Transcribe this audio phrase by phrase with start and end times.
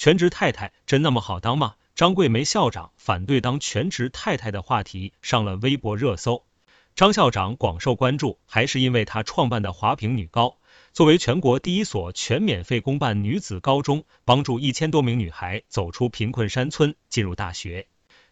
[0.00, 1.74] 全职太太真那么好当吗？
[1.94, 6.46] 张桂梅校长反对当全职太太的话题上了微博热搜。
[6.94, 10.56] 张校长广受关注，还是因为他创办的华坪女高，
[10.94, 17.86] 作为全国第一所全免费公办女子高中，帮助一千多名女孩走出贫困山村，进入大学。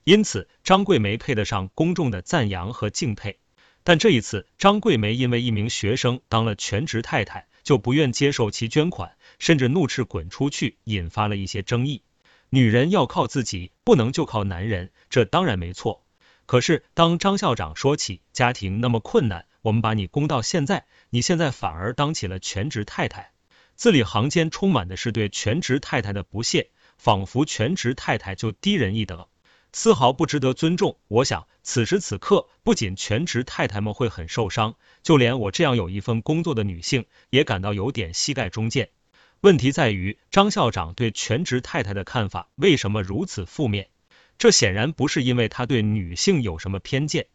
[0.04, 3.40] 因此，张桂梅配得上公众的赞扬和敬佩。
[3.84, 12.02] 但这一次，张桂梅因为一名学生当了全职太太，就不愿接受其捐款，甚至怒斥滚出去，引发了一些争议。
[12.48, 16.02] 女人要靠自己，不能就靠男人，这当然没错。
[16.46, 23.32] 可是，当张校长说起家庭那么困难，我们把你供到现在，你现在反而当起了全职太太，
[23.74, 29.26] 字里行间充满的是对全职太太的不屑，仿佛全职太太就低人一等，
[29.72, 30.96] 丝毫不值得尊重。
[31.08, 38.90] 我想，此时此刻，不仅全职太太们会很受伤，就连我这样有一份工作的女性，也感到有点膝盖中箭。
[39.40, 43.88] 问题在于，张校长对全职太太的看法为什么如此负面？
[44.36, 47.26] 这显然不是因为他对女性有什么偏见。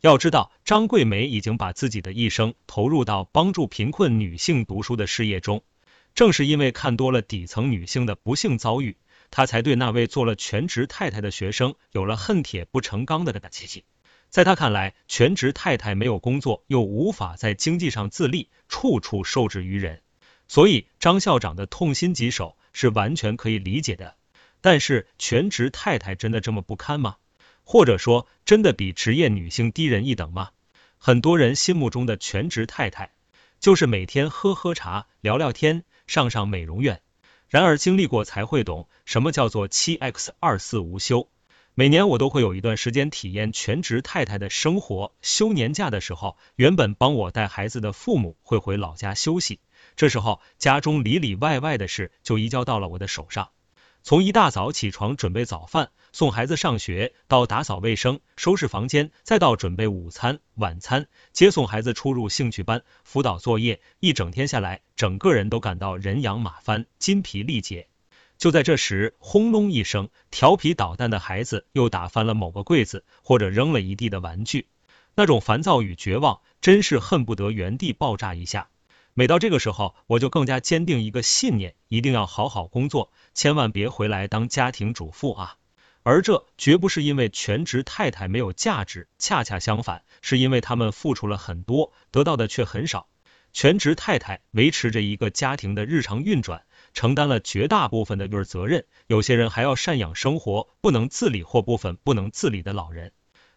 [0.00, 5.62] 要知道，张桂梅已经把自己的一生投入到帮助贫困女性读书的事业中。
[6.14, 8.96] 正是因为看多了底层女性的不幸遭遇，
[9.30, 13.82] 他才对那位做了全职太太的学生有了恨铁不成钢的感情。
[14.28, 20.02] 在他看来，全职太太没有工作，又无法在经济上自立，处处受制于人，
[20.46, 24.16] 所以张校长的痛心疾首是完全可以理解的。
[24.60, 27.16] 但是全职太太真的这么不堪吗？
[27.64, 30.50] 或者说真的比职业女性低人一等吗？
[30.98, 33.14] 很多人心目中的全职太太
[33.58, 37.00] 就是每天喝喝茶、聊聊天、上上美容院。
[37.50, 41.28] 然而经历过才会懂什么叫做七 x 二四无休。
[41.74, 45.12] 每年我都会有一段时间体验全职太太的生活。
[45.20, 49.58] 休年假的时候，原本帮我带孩子的父母会回老家休息，
[49.96, 53.50] 这时候家中里里外外的事就移交到了我的手上。
[54.04, 67.88] 从一大早起床准备早饭，送孩子上学，到打扫卫生、收拾房间，再到准备午餐、晚餐，接送孩子出入兴趣班、辅导作业，一整天下来，整个人都感到人仰马翻、筋疲力竭。
[68.38, 74.66] 就在这时，轰隆一声，调皮捣蛋的孩子又打翻了某个柜子，或者扔了一地的玩具，
[75.14, 78.68] 那种烦躁与绝望，真是恨不得原地爆炸一下。
[79.12, 85.56] 每到这个时候，我就更加坚定一个信念：一定要好好工作，千万别回来当家庭主妇啊！
[86.10, 93.06] 而这绝不是因为全职太太没有价值，恰恰相反，是因为他们付出了很多，得到的却很少。
[93.52, 103.12] 全职太太维持着一个家庭的日常运转，承担了绝大部分的育儿责任，有些人还要赡养生活不能自理或部分不能自理的老人。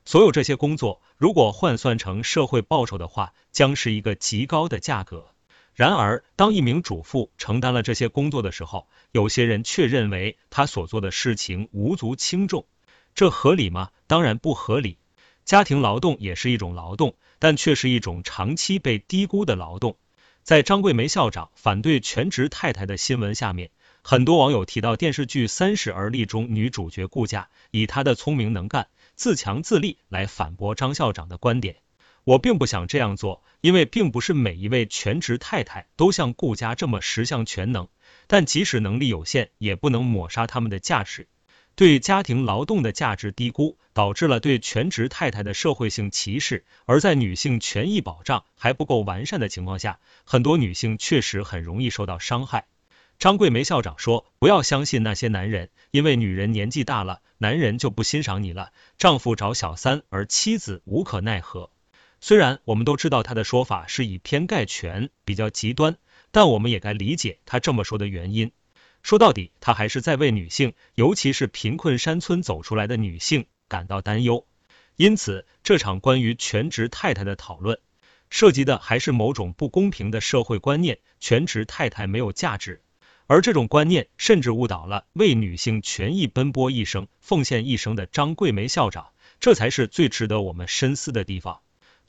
[0.05, 5.32] 所有这些工作，如果换算成社会报酬的话，将是一个极高的价格。
[5.75, 12.65] 然而，当一名主妇承担了这些工作的时候，有些人却认为她所做的事情无足轻重，
[13.15, 13.89] 这合理吗？
[14.05, 14.97] 当然不合理。
[15.45, 19.97] 家庭劳动也是一种劳动，但却是一种长期被低估的劳动。
[20.43, 23.71] 在张桂梅校长反对全职太太的新闻下面，
[24.03, 31.77] 很多网友提到电视剧《三十而立》中女主角顾佳，以她的聪明能干、自强自立来反驳张校长的观点。
[32.25, 37.87] 我并不想这样做，因为并不是每一位全职太太都像顾家这么十项全能。
[38.27, 41.27] 但即使能力有限，也不能抹杀他们的价值。
[41.75, 46.65] 对家庭劳动的价值低估，导致了对全职太太的社会性歧视。
[46.85, 52.67] 而在女性权益保障还不够完善的情况下，很多女性确实很容易受到伤害。
[53.19, 58.71] 张桂梅校长说：“不要相信那些男人，因为女人年纪大了，男人就不欣赏你了。
[58.97, 61.71] 丈夫找小三，而妻子无可奈何。”
[62.25, 65.97] 虽然我们都知道他的说法是以偏概全，比较极端，
[66.31, 68.53] 但我们也该理解他这么说的原因。
[69.01, 74.47] 说到底，他还是在为女性，尤其是贫困山村走出来的女性感到担忧。
[74.95, 77.77] 因此，这场关于全职太太的讨论，
[78.29, 82.81] 涉及的还是某种不公平的社会观念：全职太太没有价值。
[83.27, 89.09] 而这种观念甚至误导了为女性权益奔波一生、奉献一生的张桂梅校长。
[89.41, 91.59] 这才是最值得我们深思的地方。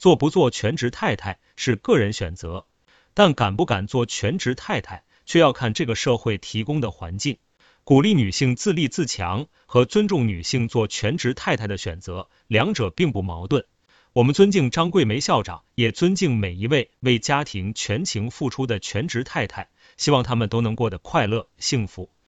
[0.04, 2.66] 做不做全职太太是个人选择，
[3.14, 7.38] 但敢不敢做全职太太，却要看这个社会提供的环境。
[7.84, 13.64] 鼓励女性自立自强和尊重女性做全职太太的选择，两者并不矛盾。
[14.12, 22.10] 我们尊敬张桂梅校长，也尊敬每一位为家庭全情付出的全职太太，希望她们都能过得快乐幸福。